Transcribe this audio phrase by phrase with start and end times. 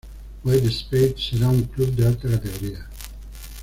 [0.43, 2.89] Wasted Space será un club de alta categoría.